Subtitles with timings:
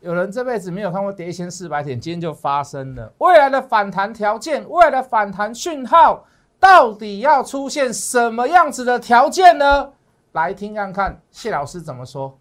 [0.00, 3.12] 有人这辈子没有看过跌一千四百点，今天就发生了。
[3.18, 6.24] 未来的反弹条件，未来的反弹讯号，
[6.58, 9.92] 到底要出现什么样子的条件呢？
[10.32, 12.38] 来听看看谢老师怎么说。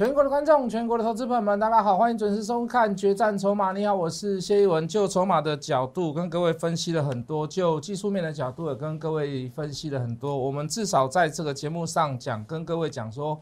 [0.00, 3.68] 全国的观众，全国的投资朋友们，大家好，欢迎准时收看《决战筹码》。
[3.74, 4.88] 你好，我是谢一文。
[4.88, 10.34] 就筹码的角度，跟各位分析了很多；就技术面的角度，也跟各位分析了很多。
[10.34, 13.38] 我们至少在这个节目上讲，跟各位讲说，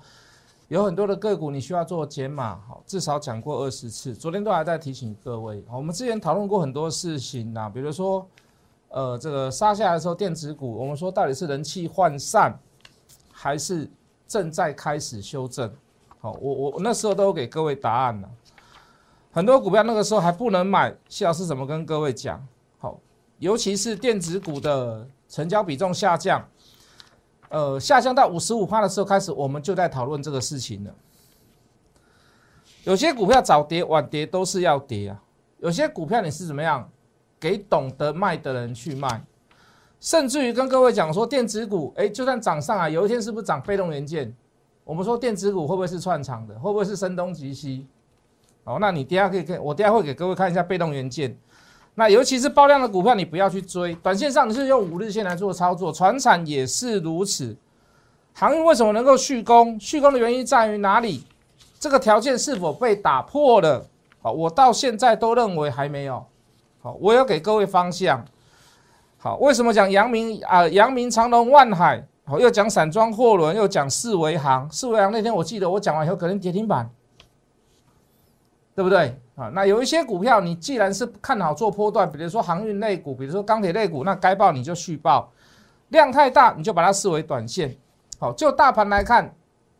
[0.66, 4.12] 有很多的个股你需要做减码，好，至少讲过二十次。
[4.12, 8.26] 昨天都还在提醒各位，我们之前讨论过很多事情呐，比如说，
[8.88, 12.58] 呃，这个杀下来的时候，电子股，我们说到底是人气涣散，
[13.30, 13.88] 还是
[14.26, 15.72] 正在开始修正？
[16.20, 18.28] 好，我我那时候都给各位答案了。
[19.30, 22.44] 很多股票那个时候还不能买，谢老师怎么跟各位讲？
[22.78, 22.98] 好，
[23.38, 26.48] 尤其是电子股的成交比重下降，
[27.50, 30.92] 呃，下降到五十五趴的时候开始，我们就在讨论这个事情了。
[32.82, 35.22] 有些股票早跌晚跌都是要跌啊，
[35.58, 36.90] 有些股票你是怎么样
[37.38, 39.22] 给懂得卖的人去卖，
[40.00, 44.34] 甚至于跟各位讲说，电子股，哎，就算涨上来，有一天是不是涨被动元件？
[44.88, 46.54] 我们说电子股会不会是串场的？
[46.54, 47.86] 会不会是声东击西？
[48.64, 51.36] 好，那你等下可以看，我等下会给各位看一下被动元件。
[51.94, 53.94] 那尤其是爆量的股票，你不要去追。
[53.96, 57.54] 短线上你是用五日线来做操作，船产也是如此。
[58.32, 59.78] 航运为什么能够续攻？
[59.78, 61.22] 续攻的原因在于哪里？
[61.78, 63.86] 这个条件是否被打破了？
[64.22, 66.24] 好，我到现在都认为还没有。
[66.80, 68.24] 好，我要给各位方向。
[69.18, 70.66] 好，为什么讲阳明啊？
[70.68, 72.02] 阳明长隆万海。
[72.28, 74.70] 好，又讲散装货轮，又讲四维行。
[74.70, 76.90] 四维行那天我记得我讲完以后，可能跌停板，
[78.74, 79.48] 对不对啊？
[79.54, 85.32] 那有一些股票，你既然是看好做波段，比如说航运类股，比如说钢铁类股，那该报你就续报，
[85.88, 87.74] 量太大你就把它视为短线。
[88.18, 89.34] 好，就大盘来看，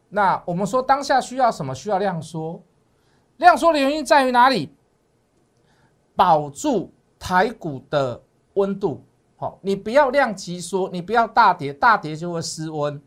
[0.09, 1.75] 那我们说当下需要什么？
[1.75, 2.63] 需要量缩。
[3.37, 4.75] 量缩的原因在于哪里？
[6.17, 8.23] 保住台股的
[8.55, 9.05] 温度。
[9.41, 13.01] 好，你不要量急缩，你不要大跌，大跌就会失温。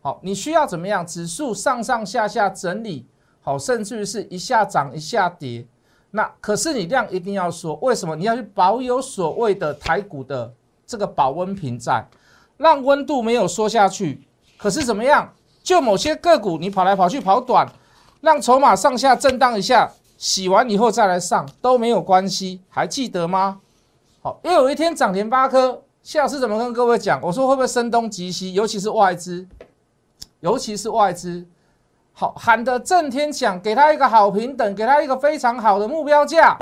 [0.00, 1.06] 好，你需要怎么样？
[1.06, 3.06] 指数上上下下整理，
[3.42, 5.66] 好，甚至于是一下涨一下跌。
[6.10, 8.16] 那可是你量一定要缩，为什么？
[8.16, 10.50] 你要去保有所谓的台股的
[10.86, 12.02] 这个保温瓶在，
[12.56, 14.22] 让温度没有缩下去。
[14.56, 15.34] 可是怎么样？
[15.62, 17.70] 就某些个股，你跑来跑去跑短，
[18.22, 23.60] 让筹码上下震荡一下，洗完以后再来上都没有关系，还记得吗？
[24.24, 27.20] 好，又有一天涨停八颗，谢老师怎么跟各位讲？
[27.22, 28.54] 我说会不会声东击西？
[28.54, 29.46] 尤其是外资，
[30.40, 31.46] 尤其是外资，
[32.14, 36.58] 好喊的震天响，给他一个好平等，给他一个非常好的目标价。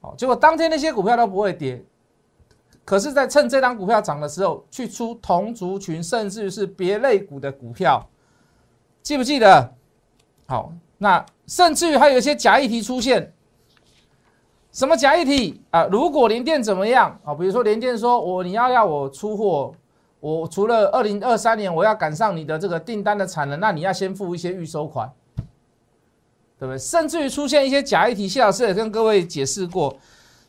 [0.00, 1.80] 好，结果当天那些股票都不会跌，
[2.84, 8.04] 可是，在趁这张股票涨的时候，去出同族群，甚至于是别类股的股票，
[9.00, 9.72] 记不记得？
[10.48, 13.32] 好，那甚至于还有一些假议题出现。
[14.72, 15.84] 什么假议题啊？
[15.90, 17.34] 如果联电怎么样啊？
[17.34, 19.72] 比如说联电说我你要要我出货，
[20.20, 25.10] 我除了二零二三年我要赶上你的这个订单的产能，那你要先付一些预收款，
[26.58, 26.78] 对不对？
[26.78, 29.96] 甚至于出现一些假议题，谢老师也跟各位解释过。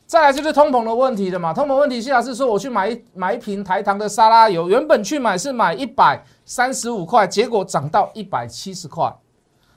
[0.06, 1.52] 再来就是通膨的问题了嘛？
[1.52, 9.12] 通膨问题，谢老师说我去买一买一瓶台糖的沙拉油，原本去买是买一百三十五块，结果涨到一百七十块。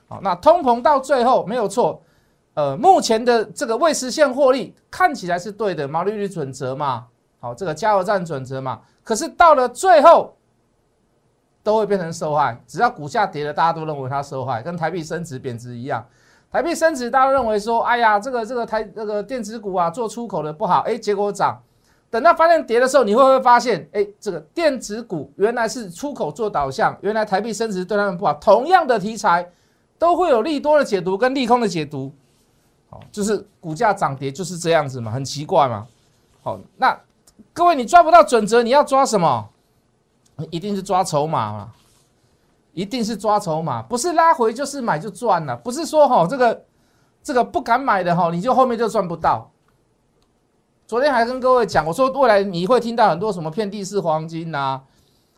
[0.06, 2.00] 好，那通膨到最后没有错。
[2.56, 7.04] 呃，目前的这个未实现获利看起来是对的，毛利率准则嘛，
[7.38, 10.34] 好，这个加油站准则嘛，可是到了最后
[11.62, 16.02] 都会变成受害，只要股价跌了，大家都认为它受害，跟台币升值贬值一样。
[16.50, 21.60] 台币升值，大家认为说，哎呀，这个这个台这个电子股啊，做出口的不好，哎，结果涨。
[22.08, 28.32] 等到发现跌的时候，你会不会发现，哎，这个电子股原来是出口做导向，原来台币升值对他们不好。
[28.34, 29.46] 同样的题材，
[29.98, 32.14] 都会有利多的解读跟利空的解读。
[32.88, 35.86] 好，就是股价涨跌就是这样子嘛，很奇怪嘛。
[36.42, 36.98] 好，那
[37.52, 39.48] 各位你抓不到准则，你要抓什么？
[40.50, 41.72] 一定是抓筹码嘛，
[42.74, 46.64] 一定是抓筹码，不是拉回就是买就赚了，不是说哈这个
[47.22, 49.50] 这个不敢买的哈，你就后面就赚不到。
[50.86, 54.82] 昨天还跟各位讲，我说未来你会听到很多什么遍地是黄金呐，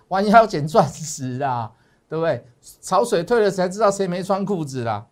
[0.09, 1.71] 弯腰捡钻石啊，
[2.09, 2.45] 对不对？
[2.83, 5.07] 潮水退了才知道谁没穿裤子啦。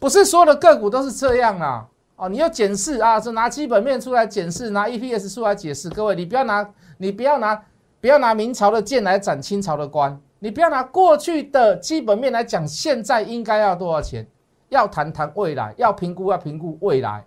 [0.00, 1.86] 不是所有的个股都是这样啊！
[2.16, 5.90] 哦，你要检视啊，是拿基本面出来检视，拿 EPS 出来解释。
[5.90, 7.62] 各位，你不要拿，你不要拿，
[8.00, 14.26] 不要拿明朝的剑来斩清朝的官，你不要拿过去的基本面来讲，现在应该要多少钱？
[14.70, 17.24] 要谈谈未来，要评估要评估未来。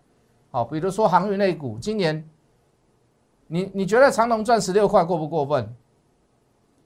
[0.49, 2.27] 好，比如说航运类股，今年
[3.47, 5.75] 你你觉得长隆赚十六块过不过分？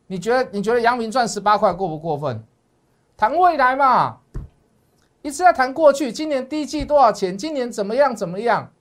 [0.07, 2.43] 你觉得你觉得阳明赚十八块过不过分？
[3.15, 4.17] 谈未来嘛，
[5.27, 7.37] 一直在谈过去，今年第一季多少钱？
[7.37, 8.71] 今年怎么样怎么样？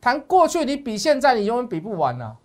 [0.00, 2.36] 谈过去，你比现在你永远比不完呢，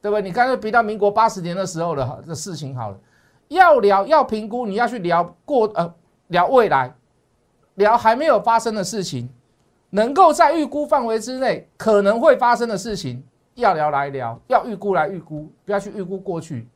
[0.00, 0.22] 对不对？
[0.22, 2.98] 你刚才比到民国八十年的时候的的事情好了，
[3.48, 5.94] 要聊要评估，你要去聊过呃
[6.28, 6.94] 聊未来，
[7.74, 9.28] 聊还没有发生的事情，
[9.90, 13.22] 能够在预估范围之内可能会发生的事情。
[13.56, 16.66] 要聊来聊，要预估来预估，不要去预估过去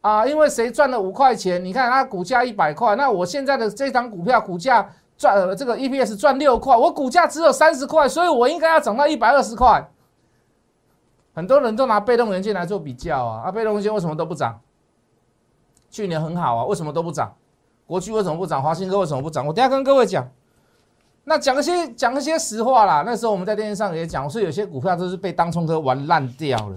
[0.00, 0.26] 啊！
[0.26, 9.90] 因为谁赚了五块钱，你看它股价一百块，那我现在的这张股票股价赚呃这个 EPS 赚六块，我股价只有三十块，所以我应该要涨到一百二十块。
[11.34, 14.60] 很多人都拿被动元件来做比较啊，啊，被动元件为什么都不涨？
[15.90, 17.34] 去年很好啊，为什么都不涨？
[17.86, 18.62] 国巨为什么不涨？
[18.62, 19.46] 华新科为什么不涨？
[19.46, 20.28] 我等下跟各位讲。
[21.24, 23.02] 那讲一些讲一些实话啦。
[23.04, 26.76] 那时候我们在电视上也讲，说有些股票都是被当冲客玩烂掉了，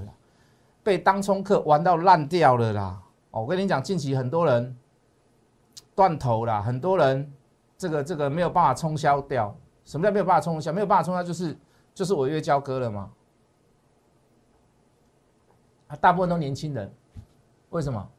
[0.84, 2.98] 被当冲客玩到烂掉了啦。
[3.32, 4.78] 哦，我跟你讲，近期很多人
[5.96, 7.34] 断头啦，很多人
[7.78, 9.56] 这个这个没有办法冲销掉。
[9.84, 10.72] 什么叫没有办法冲销？
[10.72, 11.58] 没有办法冲销就是
[11.94, 13.12] 就是违约交割了嘛。
[15.88, 16.94] 啊，大部分都年轻人，
[17.72, 18.10] 为什么？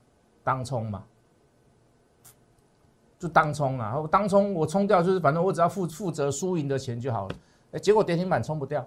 [0.42, 1.04] 当冲嘛。
[3.18, 7.34] 就当冲啊，当冲我冲掉就是反正我只要负负责输赢的钱就好了，
[7.70, 8.84] 哎，结果跌停板冲不掉，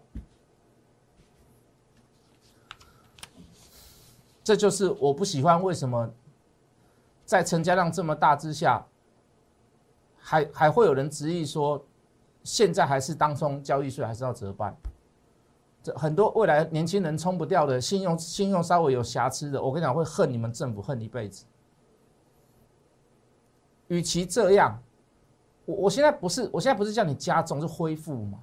[4.45, 6.07] 这就是我不喜欢为什么
[7.25, 8.85] 在成交量这么大之下，
[10.19, 11.83] 还还会有人执意说
[12.43, 14.71] 现在还是当冲交易税还是要折半，
[15.81, 21.43] 这很多未来年轻人冲不掉的信用信用稍微有瑕疵的，我跟你讲会恨你们政府恨一辈子。
[23.87, 24.79] 与其这样，
[25.65, 28.37] 我我现在不是，我现在不是叫你加重，是恢复嘛？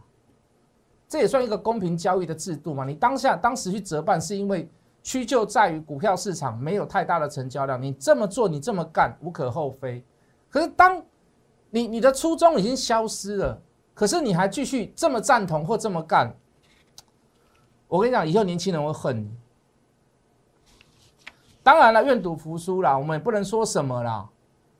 [1.08, 2.84] 这也算一个公平交易的制度嘛？
[2.84, 4.68] 你当下当时去折半，是因为
[5.02, 10.04] 屈就在于股票市场没有太大的成交量，你这么做，你这么干无可厚非。
[10.48, 11.02] 可是当
[11.70, 13.60] 你你的初衷已经消失了，
[13.94, 16.34] 可是你还继续这么赞同或这么干，
[17.88, 19.30] 我跟你讲，以后年轻人会恨你。
[21.62, 24.28] 当然了，愿赌服输啦，我们也不能说什么啦。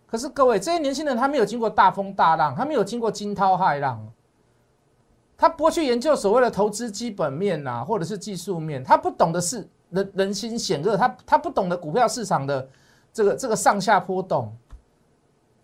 [0.07, 4.13] 可是各位，这些年轻人他没有经过大风大浪，他没有经过惊涛骇浪，
[5.37, 12.69] 他不会去研究所谓的投资基本面呐，或者是技术面，他不懂的是人人心险恶，他他不懂得股票市场的
[13.13, 14.53] 这个这个上下波动，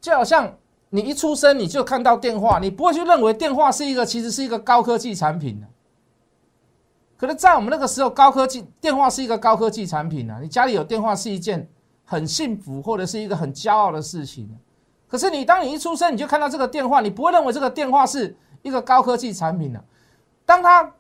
[0.01, 0.57] 就好像
[0.91, 5.61] 你一出生你就看到电话，你不会去认为电话是一个其实是一个高科技产品
[7.17, 11.69] 可能在我们那个时候，高科技电话是一个高科技产品啊，你家里有电话是一件。
[12.11, 14.49] 很幸福，或者是一个很骄傲的事情。
[15.07, 19.85] 可是你当你一出生，你就看到这个电话，你不会认为这个电话是一个高科技产品的。
[20.47, 20.91] 当他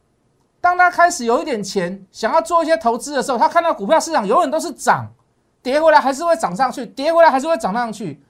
[0.68, 5.10] 当他开始有一点钱，想要做一些投资的时候，他看到股票市场永远都是涨，
[5.62, 8.22] 跌回来还是会涨上去，跌回来还是会涨上去。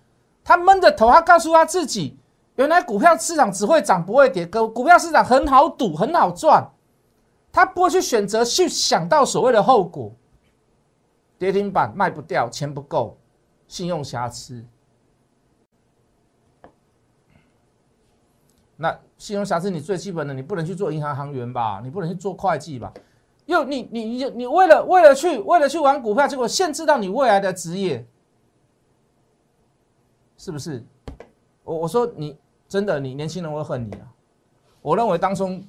[0.45, 2.17] 他闷着头，他告诉他自己，
[2.55, 6.71] 原来股票市场只会涨不会跌，股股票市场很好赌，很好赚。
[7.51, 10.13] 他不会去选择去想到所谓的后果。
[11.39, 13.19] 跌停板卖不掉，钱不够，
[13.67, 14.65] 信用瑕疵。
[18.77, 21.81] 那信用瑕疵，你最基本的，你不能去做银行行员吧？
[21.85, 22.91] 你不能去做会计吧？
[23.47, 28.07] 又你你你你为了为了去为了去玩股票，结果限制到你未来的职业，
[30.37, 30.85] 是不是？
[31.65, 34.07] 我我说你真的，你年轻人会恨你啊！
[34.81, 35.63] 我认为当中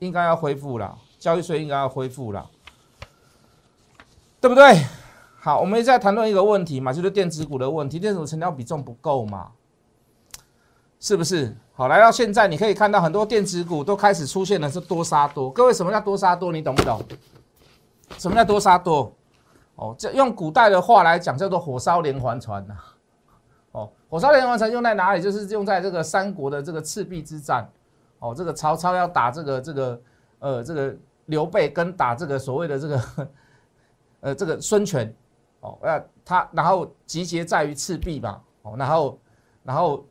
[0.00, 2.50] 应该要恢复了，交易税应该要恢复了。
[4.40, 4.84] 对不对？
[5.40, 9.52] 好，我们在谈论一个问题嘛，就是电子股的问题，电子股成交比重不够嘛，
[11.00, 11.56] 是不是？
[11.76, 15.50] 好，来到现在，你可以看到很多电子股都开始出现的是多杀多。
[15.50, 16.52] 各位，什么叫多杀多？
[16.52, 17.02] 你懂不懂？
[18.16, 19.12] 什么叫多杀多？
[19.74, 22.74] 哦，这用古代的话来讲，叫做火烧连环船呐。
[23.72, 25.20] 哦，火烧连环船用在哪里？
[25.20, 27.68] 就是用在这个三国的这个赤壁之战。
[28.20, 30.00] 哦，这个曹操要打这个这个
[30.38, 30.94] 呃这个
[31.26, 33.02] 刘备，跟打这个所谓的这个。
[34.24, 35.14] 呃，这个孙权，
[35.60, 39.18] 哦，那他然后集结在于赤壁嘛，哦，然后
[39.62, 40.02] 然后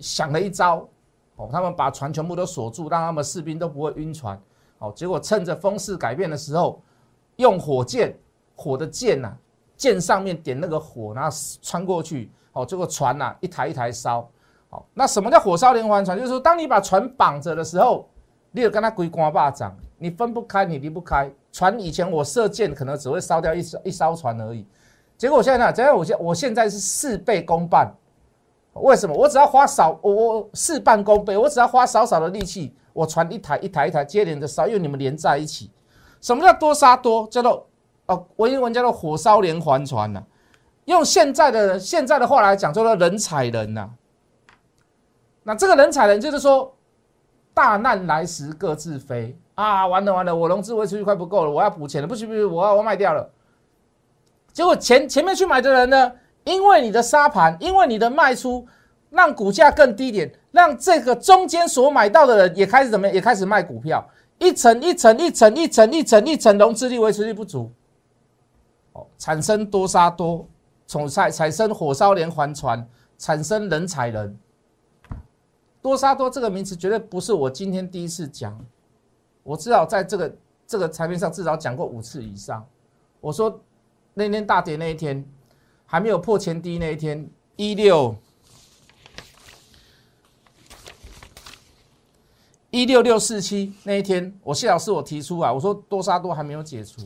[0.00, 0.86] 想了一招，
[1.36, 4.40] 哦，他们把船全部都锁住，让他们士兵都不会晕船，
[4.78, 6.80] 哦，结果趁着风势改变的时候，
[7.36, 8.16] 用火箭，
[8.56, 9.32] 火的箭呐，
[9.76, 14.28] 箭上面点那个火，然后穿过去，哦，这个船呐一台一台烧，
[14.68, 16.16] 好，那什么叫火烧连环船？
[16.16, 18.08] 就是说，当你把船绑着的时候，
[18.50, 21.30] 你有跟他龟瓜巴掌，你分不开，你离不开。
[21.52, 24.64] 船以前我射箭可能只会烧掉一艘一艘船而已，
[25.16, 25.72] 结果我现在呢？
[25.72, 27.92] 只要我现我现在是事倍功半，
[28.80, 29.14] 为什么？
[29.14, 35.70] 我只要花少，我我事半功倍，我只要花少少的力气，我传一台一台一台接连的烧，因为你们连在一起。
[36.20, 37.26] 什么叫多杀多？
[37.28, 37.66] 叫做
[38.06, 40.22] 哦，文言文叫做火烧连环船呐。
[40.86, 43.90] 用现在的现在的话来讲，叫做人踩人呐。
[45.42, 46.74] 那这个人踩人，就是说
[47.54, 49.86] 大难来时各自飞啊！
[49.86, 53.30] 完了完了，我融资维持率快不够了，我要补钱了，不行不行，我要我卖掉了。
[54.52, 56.12] 结果前前面去买的人呢？
[56.48, 58.66] 因为你的沙盘，因为你的卖出，
[59.10, 63.14] 让股价更低点，让这个中间所买到的人也开始怎么样？
[63.14, 64.02] 也开始卖股票，
[64.38, 67.70] 一层一层一层一层一层一层融资力维持力不足，
[68.94, 70.48] 哦，产生多杀多，
[70.86, 72.88] 从产产生火烧连环船，
[73.18, 74.34] 产生人踩人。
[75.82, 78.58] 多杀多这个名词绝对不是我今天第一次讲，
[79.42, 80.34] 我至少在这个
[80.66, 82.66] 这个产品上至少讲过五次以上。
[83.20, 83.60] 我说
[84.14, 85.22] 那天大跌那一天。
[85.90, 88.14] 还没有破前低那一天，一六
[92.70, 97.00] 一六六四七那一天，我谢老师我提出啊，我说多杀多还没有解除，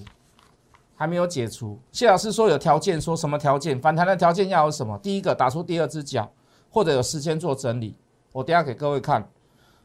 [0.97, 1.79] 还没有解除。
[1.93, 3.81] 谢老师说有条件，说什么条件？
[3.81, 4.99] 反弹的条件要有什么？
[4.99, 6.33] 第一个打出第二只脚，
[6.69, 7.95] 或者有时间做整理。
[8.33, 9.31] 我等下给各位看，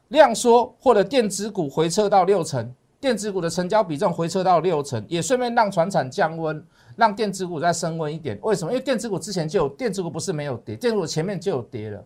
[0.07, 6.63] 量缩或者电子股回撤到六成，电子股的成交比重回撤到六成，也顺便让船产降温。
[6.95, 8.71] 让电子股再升温一点，为什么？
[8.71, 12.03] 因为电子股之前就有，电子股不是没有跌，电子股前面就有跌了，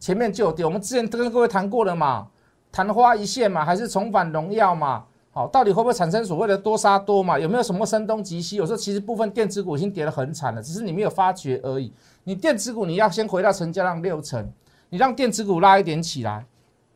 [0.00, 0.64] 前面就有跌。
[0.64, 2.26] 我们之前都跟各位谈过了嘛，
[2.72, 5.04] 昙花一现嘛，还是重返荣耀嘛？
[5.30, 7.38] 好，到底会不会产生所谓的多杀多嘛？
[7.38, 8.56] 有没有什么声东击西？
[8.56, 11.92] 有时候其实部分电子股已经跌得很惨了，只是你没有发觉而已。
[12.24, 14.44] 你电子股你要先回到成交量六成，
[14.88, 16.44] 你让电子股拉一点起来，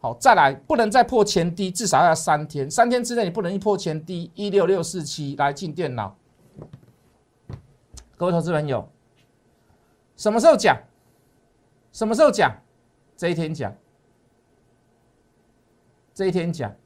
[0.04, 6.14] 好，再来不能再破前低，至少要三天，三天之内你不能一破前低一六六四七来进电脑。
[8.14, 8.87] 各位投资朋友，
[10.14, 10.76] 什么时候讲？
[11.90, 12.54] 什么时候讲？
[13.16, 13.75] 这一天讲，
[16.12, 16.76] 这一天讲，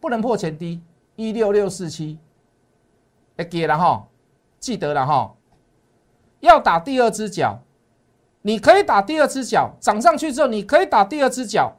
[0.00, 0.82] 不能破前低
[1.14, 2.18] 一六六四七，
[3.36, 4.08] 要给了哈，
[4.58, 5.36] 记得了哈，
[6.40, 7.62] 要打第二只脚，
[8.42, 11.76] 你可以打第二只脚，涨上去之后你可以打第二只脚，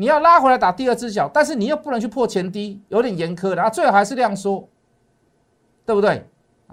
[0.00, 4.68] 你要拉回来打第二只脚，但是你又不能去破前低，有点严苛的啊，最好还是量缩，
[5.84, 6.24] 对不对？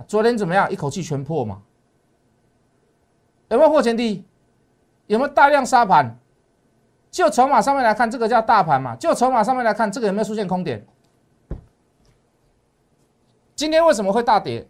[0.07, 0.71] 昨天怎么样？
[0.71, 1.63] 一口气全破嘛？
[3.47, 4.23] 有没有破前低？
[5.07, 6.15] 有没有大量杀盘？
[7.09, 8.95] 就筹码上面来看，这个叫大盘嘛？
[8.95, 10.85] 就筹码上面来看，这个有没有出现空点？
[13.55, 14.67] 今天为什么会大跌？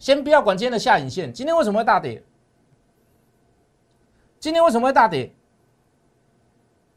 [0.00, 2.24] 先不要管今天的下影线，今天为什么会大跌？
[4.40, 5.32] 今天为什么会大跌？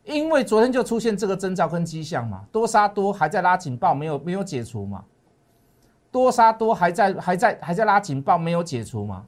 [0.06, 5.04] 因为昨天就出现这个征兆跟迹象嘛，多杀多还在拉警报，没有没有解除嘛？
[6.12, 9.26] 多杀多还在还在还在拉警报，没有解除嘛？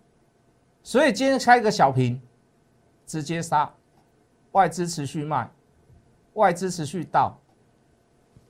[0.84, 2.22] 所以今天开一个小平，
[3.08, 3.72] 直接杀，
[4.51, 5.50] 外资持续卖，
[6.34, 7.36] 外资持续倒，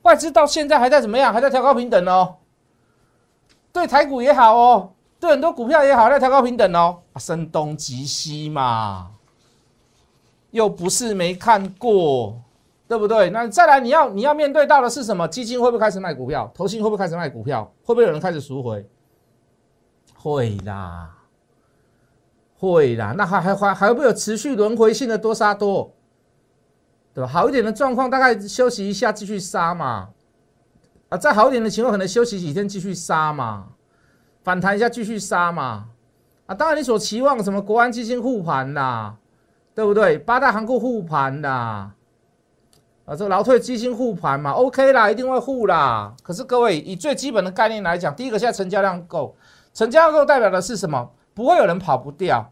[0.02, 1.32] 外资到现在还在怎么样？
[1.32, 2.36] 还在调高平等哦。
[3.72, 6.98] 对台股也好哦，对很多股票也好，在调高平等哦。
[7.16, 9.12] 声东击西嘛，
[10.56, 12.42] 又不是没看过。
[12.88, 13.30] 对不对？
[13.30, 15.26] 那再来，你要你要面对到的是什么？
[15.26, 16.48] 基金会不会开始卖股票？
[16.54, 17.64] 投信会不会开始卖股票？
[17.84, 18.88] 会不会有人开始赎回？
[20.14, 21.10] 会啦，
[22.56, 23.12] 会啦。
[23.18, 25.92] 那还还还还会不会有持续轮回性的多杀多？
[27.12, 27.28] 对吧？
[27.28, 30.10] 好一点的状况，大概休息一下继续杀嘛。
[31.08, 33.66] 啊，再好一点的情况，可能休息几天继续杀嘛。
[34.44, 35.88] 反弹一下继续杀嘛。
[36.46, 39.16] 啊，当然你所期望什么国安基金护盘啦，
[39.76, 40.16] 对不对？
[40.16, 41.92] 八大行库护盘啦。
[43.04, 46.14] 啊，这个劳退基金护盘嘛，OK 啦，一定会护啦。
[46.22, 49.36] 可是各位以最基本的概念来讲，第一个现在成交量够，
[49.74, 51.10] 成交量够代表的是什么？
[51.34, 52.50] 不会有人跑不掉，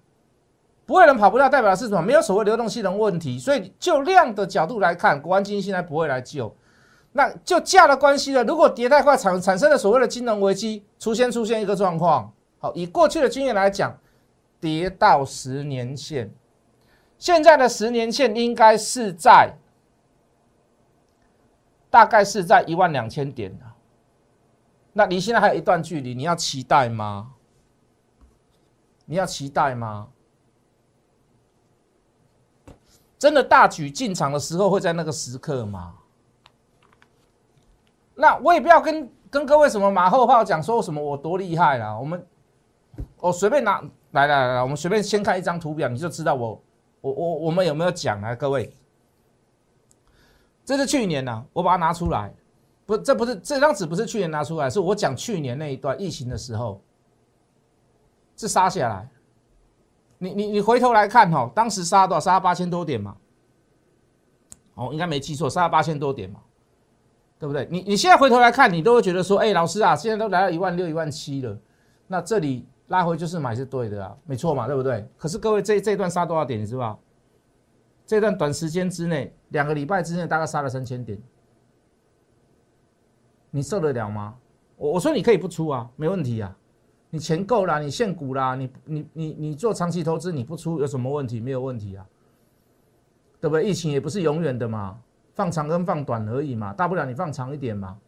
[0.85, 2.03] 不会有人跑不掉，代表的是什么？
[2.03, 3.39] 没有所谓流动性的问题。
[3.39, 6.55] 所以就量的角度来看，国安基金现在不会来救。
[7.13, 8.45] 那就价的关系呢？
[8.45, 13.97] 如果跌太快产产生了所谓的金融危机，出现出现一个状况，好，以过去的经验来讲，
[14.61, 16.31] 跌到十年线，
[17.25, 19.55] 现在的十年线应该是在。
[21.89, 23.57] 大概是在一万两千点，
[24.93, 27.31] 那离现在还有一段距离，你要期待吗？
[29.07, 30.09] 你要期待吗？
[33.17, 35.95] 真的大举进场的时候会在那个时刻吗？
[38.17, 42.27] 那我也不要跟跟各位什么马后炮讲说什么我多厉害啦，我们
[43.19, 46.61] 我随便拿来来来，我们随便先看一张图表，你就知道我
[47.05, 48.73] 我我我们有没有讲啊，各位。
[50.65, 52.33] 这是去年呢，我把它拿出来，
[52.87, 56.81] 不，这不是这张纸不是去年拿出来，是我讲去年那一段疫情的时候，
[58.35, 59.07] 是杀下来，
[60.17, 62.21] 你你你回头来看哈，当时杀多少？
[62.21, 63.15] 杀八千多点嘛。
[64.77, 66.41] 哦，应该没记错，杀八千多点嘛，
[67.39, 67.69] 对不对？
[67.71, 71.55] 你你现在回头来看，你都会觉得说，哎，老师啊，现在都来到一万六、一万七了，
[72.07, 75.07] 那这里拉回就是买是对的啊，没错嘛，对不对？
[75.17, 76.99] 可是各位，这这一段杀多少点，你知道？
[78.07, 81.19] 这段短时间之内，两个礼拜之内，大概杀了三千点，
[83.51, 84.35] 你受得了吗？
[84.77, 86.57] 我我说你可以不出啊，没问题啊，
[87.11, 91.41] 你钱够了，你现股啦，你你你你做长期投资，你不出有什么问题？
[91.41, 92.07] 没有问题啊。
[93.41, 93.63] 对不对？
[93.63, 94.99] 疫情也不是永远的嘛，
[95.35, 97.99] 放长跟放短而已嘛，大不了你放长一点嘛，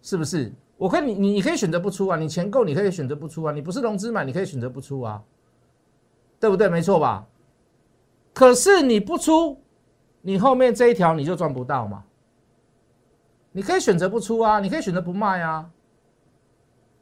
[0.00, 0.50] 是不是？
[0.82, 5.22] 我看你，你你可以选择不出啊，你钱够，你可以选择不出啊，你不是融资买，你可以选择不出啊，
[6.40, 6.68] 对不对？
[6.68, 7.24] 没错吧？
[8.34, 9.62] 可是你不出，
[10.22, 12.02] 你后面这一条你就赚不到嘛。
[13.52, 15.70] 你可以选择不出啊，你可以选择不卖啊，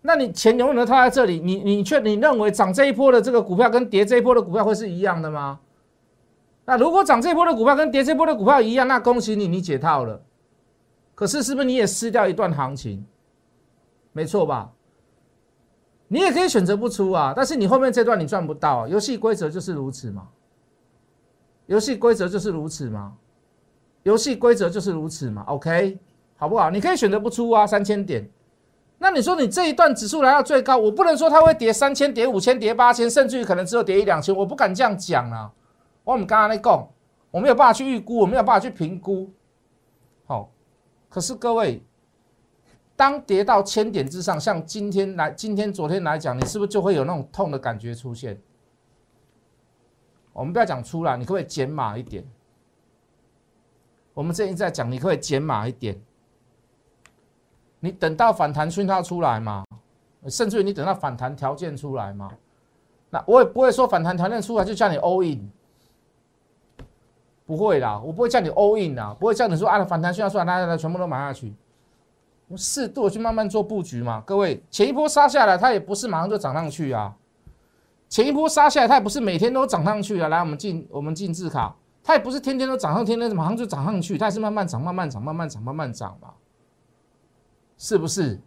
[0.03, 5.59] 那你钱永远都套在这里，你你却你认为涨这一波的这个股票跟跌这一波的股票会是一样的吗？
[6.67, 10.21] 那如果涨这一波的股票跟跌这一波的股票一样，那恭喜你，你解套了。
[11.15, 13.07] 可是是不是你也失掉一段行情？
[14.13, 14.73] 没错吧？
[16.09, 18.89] 你也可以选择不出啊，但是你后面这段你赚不到。
[18.89, 20.29] 游戏规则就是如此嘛。
[21.67, 23.17] 游戏规则就是如此嘛。
[24.03, 25.45] 游戏规则就是如此嘛。
[25.47, 25.99] OK，
[26.37, 26.69] 好不好？
[26.69, 28.29] 你可以选择不出啊，三千点。
[28.99, 35.51] 那你说你这一段指数来到最高，我不能说它会跌三千、跌五千、跌八千，甚至于可能只有跌一两千，我不敢这样讲啊。
[36.03, 36.89] 我们刚刚在讲，
[37.31, 39.31] 我没有办法去预估，我没有办法去评估。
[40.27, 40.51] 好，
[41.09, 41.83] 可是各位，
[43.01, 48.39] 当跌到千点之上，像今天来，今天、昨天来讲，你是不是就会有那种痛的感觉出现？
[50.35, 52.23] 我们不要讲出来，你可不可以减码一点？
[54.13, 55.99] 我们这一在讲，你可不可以减码一点？
[57.79, 59.65] 你等到反弹讯号出来嘛？
[60.29, 62.31] 甚至于你等到反弹条件出来嘛？
[63.09, 65.51] 那我也不会说反弹条件出来就叫你 all in。
[67.47, 71.55] 不会啦，我不会叫你 all in 啦，不会叫你说啊反弹需要出来，大家全部都买下去。
[72.51, 74.21] 我适度去慢慢做布局嘛。
[74.27, 77.17] 各位，前一波杀下来，它也不是马上就涨上去啊。
[78.09, 80.27] 前一波杀下来，它也不是每天都涨上去啊。
[80.27, 86.35] 来，我们进我们进字卡，它也不是天天都涨上，天天马上就涨上去，它也是慢慢涨，慢慢涨，慢慢涨，慢慢涨嘛。
[87.79, 88.41] 是不是？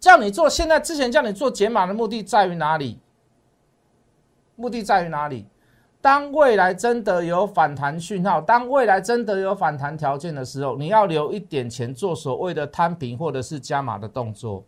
[0.00, 2.98] 叫你做现在之前叫你做解码的目的在于哪里？
[4.56, 5.46] 目的在于哪里？
[6.02, 14.64] 当未来真的有反弹讯号，当未来真的有反弹条件的时候，你要留一点钱做所谓的摊平或者是加码的动作，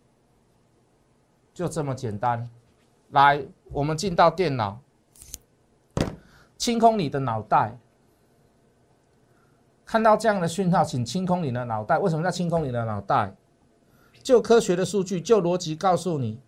[1.53, 2.49] 就这么简单。
[3.09, 4.79] 来，我们进到电脑，
[6.57, 7.77] 清空你的脑袋。
[9.85, 11.99] 看到这样的讯号，请清空你的脑袋。
[11.99, 13.35] 为什么要清空你的脑袋？
[14.23, 16.39] 就科学的数据，就逻辑告诉你。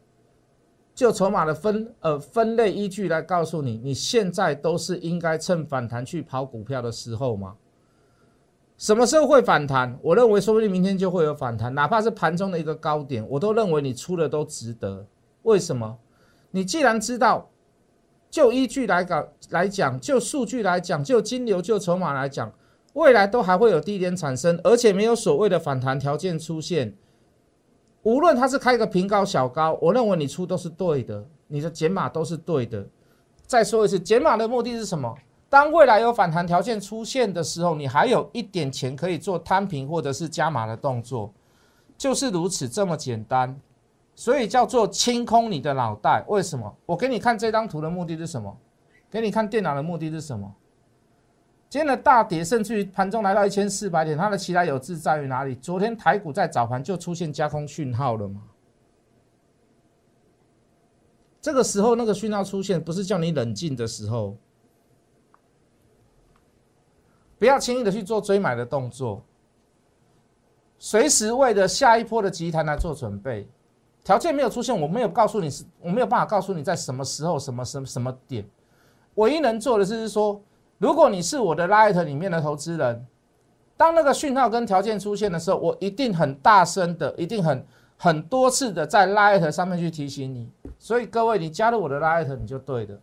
[0.97, 7.53] 就筹码的分呃分类依据来告诉你，你现在都是应该趁反弹去跑股票的时候吗？
[8.79, 9.95] 什么时候会反弹？
[10.01, 15.05] 我认为说不定明天就会有反弹，哪怕是盘中的一个高点，我都认为你出的都值得。
[15.43, 15.99] 为什么？
[16.49, 17.47] 你既然知道，
[18.31, 22.51] 就依据来讲来讲，就数据来讲，就金流就筹码来讲，
[22.93, 26.95] 未来都还会有低点产生，而且没有所谓的反弹条件出现。
[28.03, 32.85] 无论它是开个平高小高，我认为你出都是对的，你的减码都是对的。
[33.45, 35.13] 再说一次，减码的目的是什么？
[35.49, 41.33] 当未来有反弹条件出现的时候，你还有一点钱可以做摊平或者是加码的动作，
[41.97, 43.57] 就是如此这么简单。
[44.13, 46.25] 所以叫做清空你的脑袋。
[46.27, 46.75] 为什么？
[46.85, 48.57] 我给你看这张图的目的是什么？
[49.11, 50.51] 给你看电脑的目的是什么？
[51.69, 55.53] 今天的大跌，甚至于盘中来到一千四百点，它的其他有志在于哪里？
[55.55, 58.41] 昨天台股在早盘就出现加空讯号了吗？
[61.41, 64.37] 这个时候那个讯号出现，不是叫你冷静的时候，
[67.37, 69.21] 不要轻易的去做追买的动作，
[70.79, 73.45] 随时为了下一波的集团来做准备。
[74.05, 78.49] 条件没有出现，我没有告诉你是，我没有办法告诉你在什么时候、什么什么什么点，
[79.15, 80.41] 唯一能做的就是说。
[80.77, 83.05] 如果你是我的 Light 里面的投资人，
[83.75, 87.65] 当那个讯号跟条件出现的时候，我一定很大声的，一定很
[87.97, 90.49] 很多次的在 Light 上面去提醒你。
[90.77, 92.99] 所以各位，你加入我的 Light 你就对的。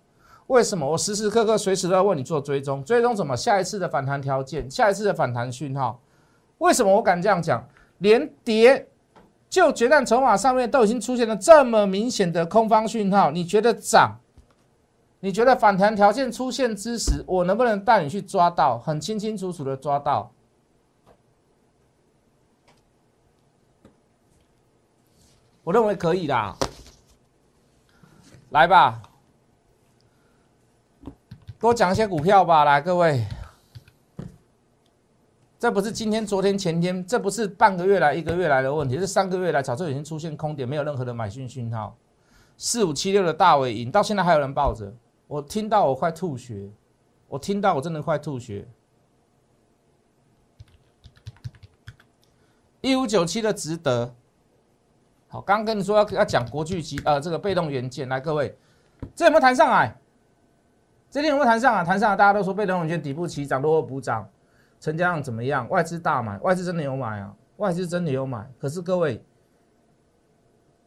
[0.46, 0.88] 为什么？
[0.88, 3.36] 我时时刻刻随时都要为你做追踪，追踪什么？
[3.36, 5.98] 下一次的反弹条件，下一次的反弹讯号。
[6.58, 7.66] 为什么我敢这样讲？
[7.98, 8.86] 连跌
[9.48, 14.18] 就决战筹码上面都已经出现了这么明显的空方讯号，你觉得涨？
[15.24, 20.30] 你觉得反弹条件出现之时，我能不能带你去抓到，很清清楚楚的抓到？
[25.62, 26.54] 我认为可以啦。
[28.50, 29.00] 来吧，
[31.58, 33.26] 多讲一些股票吧，来各位。
[35.58, 41.96] 这不是今天、昨天、前天，这不是半个月来、一个月来的问题，是三个月来早就已经出现空点，没有任何的买讯讯号。
[42.58, 44.92] 四五七六的大尾银到现在还有人抱着，
[45.26, 46.70] 我听到我快吐血，
[47.28, 48.66] 我听到我真的快吐血。
[52.80, 54.14] 一五九七的值得，
[55.28, 58.56] 好，刚跟你说要要讲国巨机呃这个被动元件，来各位，
[59.14, 59.96] 这有没有弹上来？
[61.10, 61.84] 这天有没有弹上啊？
[61.84, 64.28] 弹上来，大家都说被动元件底部起涨，落后补涨。
[64.80, 65.66] 成交量怎么样？
[65.70, 67.34] 外资大买，外资真的有买啊！
[67.56, 68.46] 外资真的有买。
[68.58, 69.24] 可是各位，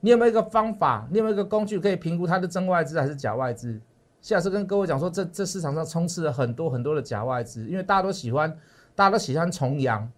[0.02, 1.08] 你有没有一个方法？
[1.10, 3.82] 你有没有一个工具可以评估它的真外资还是假外资？
[4.22, 8.50] 下次跟各位讲说，这这市场上充斥了很多很多的假外资，因为大家都喜欢，
[8.94, 10.10] 大家都喜欢重阳。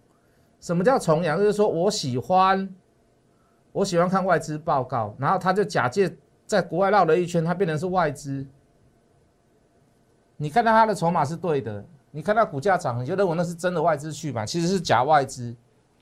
[0.60, 1.38] 什么叫重阳？
[1.38, 2.68] 就是说我喜欢，
[3.72, 8.46] 我喜欢看外资报告，然后他就假借在国外绕了一圈，他变成是外资。
[10.36, 11.84] 你看到他的筹码是对的。
[12.10, 15.54] 你看到股价涨，你就认为那是真的外资去买，其实是假外资，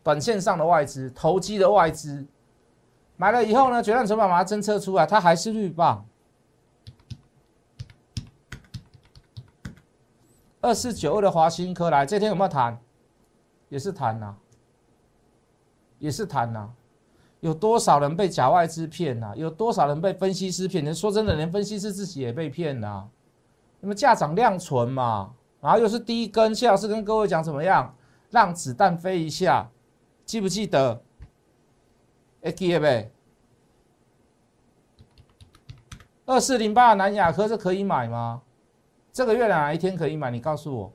[0.02, 2.26] 短线上的外资，投机的外资，
[3.18, 6.07] 买了以后呢，决战筹码把它侦测出来，它还是绿棒。
[10.68, 12.78] 二四九二的华新科来，这天有没有谈？
[13.70, 14.34] 也是谈呐，
[15.98, 16.68] 也是谈呐。
[17.40, 19.32] 有多少人被假外资骗呐？
[19.34, 20.84] 有多少人被分析师骗？
[20.84, 23.08] 人说真的，连分析师自己也被骗呐。
[23.80, 25.32] 那么价涨量存嘛？
[25.62, 27.94] 然后又是第一根，谢老师跟各位讲怎么样？
[28.28, 29.70] 让子弹飞一下，
[30.26, 31.02] 记不记得？
[32.42, 33.10] 哎，记得呗。
[36.26, 38.42] 二四零八南亚科这可以买吗？
[39.18, 40.30] 这个月亮哪一天可以买？
[40.30, 40.92] 你告诉我。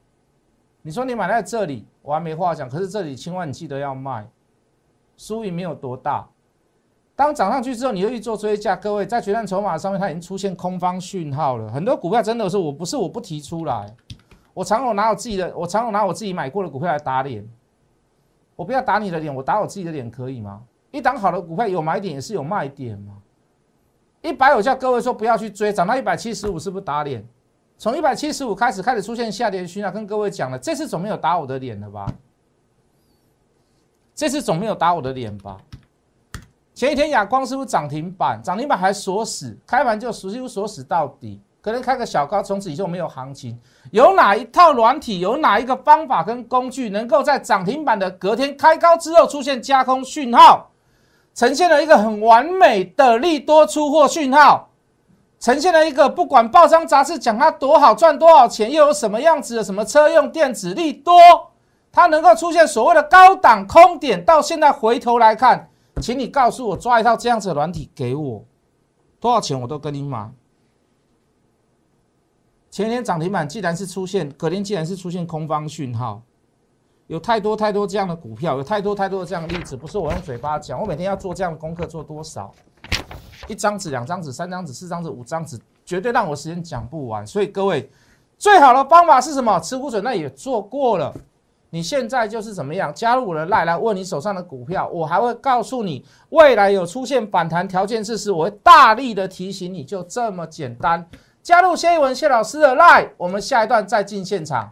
[0.82, 2.70] 你说你买在这里，我还没话讲。
[2.70, 4.26] 可是这里千万你记得要卖，
[5.18, 6.26] 输赢没有多大。
[7.18, 8.78] 当涨上去之后，你又去做追加。
[8.78, 11.70] 各位在决战筹码上面，它已经出现空方讯号了。
[11.70, 13.94] 很多股票真的是我不是我不提出来。
[14.54, 17.46] 我常有拿我自己的，我常有拿我自己买过的股票来打脸。
[18.56, 20.62] 我不要打你的脸，我打我自己的脸可以吗？
[20.92, 23.18] 一档好的股票有买点也是有卖点嘛。
[24.22, 27.22] 一百我叫各位说不要去追，涨到一百七十五是不是打脸？
[27.84, 32.06] 从一百七十五开始开始出现下跌讯号，跟各位讲了，这次总没有打我的脸了吧？
[34.16, 35.58] 这次总没有打我的脸吧？
[36.74, 38.42] 前一天亚光是不是涨停板？
[38.42, 41.42] 涨停板还锁死，开盘就几乎锁死到底。
[41.62, 43.60] 可能开个小高，从此以后没有行情。
[43.92, 50.72] 有哪一套软体，有哪一个方法跟工具，能够在涨停板的隔天开高之后出现加空讯号，
[51.36, 54.70] 呈现了一个很完美的利多出货讯号，
[55.44, 61.14] 呈现了一个不管报章杂志讲它多好赚多少钱，又有什么样子的什么车用电子利多，
[61.92, 64.24] 它能够出现所谓的高档空点。
[64.24, 65.70] 到现在回头来看，
[66.02, 68.46] 请你告诉我，抓一套这样子的软体给我，
[69.20, 70.32] 多少钱我都跟你买。
[72.72, 76.22] 前天涨停板既然是出现，隔天既然是出现空方讯号，
[77.08, 82.50] 有太多太多这样的股票，有太多太多的这样的例子，不是我用嘴巴讲，我每天要做这样的功课，做多少？
[83.48, 87.26] 一张纸、两张纸、三张纸、四张纸、五张纸，绝对让我时间讲不完。
[87.26, 87.90] 所以各位，
[88.38, 89.60] 最好的方法是什么？
[89.60, 91.14] 持股准那也做过了，
[91.70, 92.94] 你现在就是怎么样？
[92.94, 101.06] 加入我的赖来问你手上的股票，我还会告诉你未来有出现反弹条件是时，我会大力的提醒你，就这么简单。
[101.42, 104.72] 加入谢一文谢老师的 Line，我们下一段再进现场。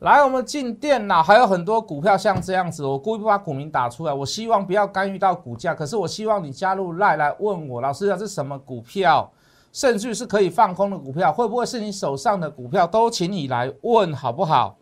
[0.00, 5.74] 来，我们进电脑，还有很多股票像这样子，我故意不把股名打出来，我希望不要干预到股价。
[5.74, 9.30] 可是我希望你加入 Line 来问我，老师啊这是什么股票？
[9.72, 12.86] 甚至是可以放空的股票，会不会是你手上的股票？
[12.86, 14.76] 都请你来问好不好？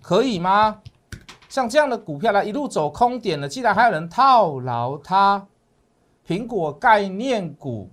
[0.00, 0.80] 可以吗？
[1.48, 5.46] 像这样的股票来一路走空点的，既然还有人套牢它，
[6.26, 7.90] 苹果概念股，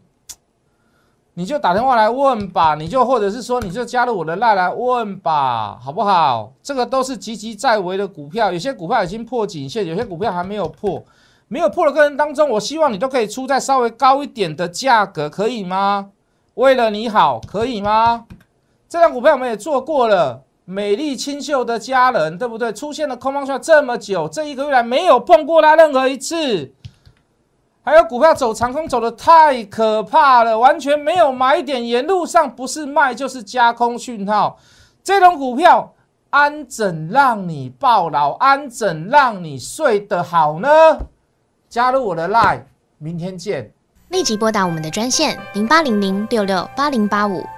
[1.38, 6.54] 你就打电话来问吧，你就或者是说你就加入我的赖来问吧，好不好？
[6.64, 11.04] 这个都是积极在围的股票，有些股票已经破颈线，有些股票还没有破，
[11.50, 16.12] 没有破的过程当中，我希望你都可以出在稍微高一点的价格，可以吗？
[16.54, 18.24] 为了你好，可以吗？
[18.88, 22.72] 这张股票我们也做过了，美丽清秀的家人，对不对？
[22.72, 26.72] 出现了空方圈这么久，这一个月来没有碰过它任何一次。
[27.86, 34.58] 还有股票走长空走的太可怕了，完全没有买点，沿路上不是卖就是加空讯号。
[35.04, 35.94] 这种股票
[36.32, 38.32] 安怎让你暴老？
[38.38, 40.68] 安怎让你睡得好呢？
[41.70, 42.64] 加入我的 line，
[42.98, 43.72] 明天见。
[44.10, 47.44] 立即拨打我们的专线零八零零六六八零八五。